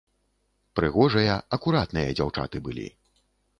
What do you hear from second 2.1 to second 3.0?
дзяўчаты былі.